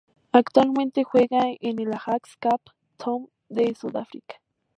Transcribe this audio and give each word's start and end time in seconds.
Actualmente 0.31 1.03
juega 1.03 1.41
en 1.59 1.77
el 1.79 1.93
Ajax 1.93 2.35
Cape 2.39 2.71
Town 2.97 3.29
de 3.49 3.75
Sudáfrica. 3.75 4.41